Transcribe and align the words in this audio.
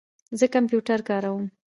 زه 0.39 0.45
کمپیوټر 0.55 0.99
کاروم 1.09 1.43